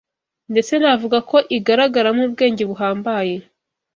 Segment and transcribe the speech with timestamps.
[0.51, 3.35] ndetse navuga ko igaragaramo ubwenge buhambaye